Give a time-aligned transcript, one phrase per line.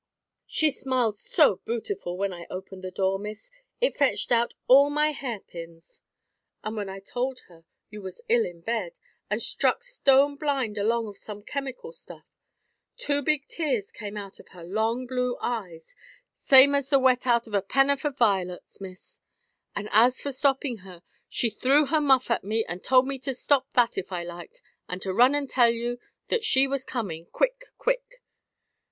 [0.47, 5.11] "She smiled so bootiful, when I opened the door, Miss, it fetched out all my
[5.11, 6.01] hair pins;
[6.63, 8.93] and when I told her you was ill in bed,
[9.29, 12.25] and struck stone blind along of some chemical stuff,
[12.97, 15.95] two big tears came out of her long blue eyes,
[16.33, 19.21] same as the wet out of a pennorth of violets, Miss;
[19.75, 23.35] and as for stopping her, she threw her muff at me, and told me to
[23.35, 25.99] stop that if I liked, and to run and tell you
[26.29, 28.23] that she was coming, quick, quick!